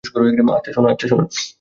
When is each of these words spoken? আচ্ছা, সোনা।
আচ্ছা, 0.51 1.05
সোনা। 1.07 1.25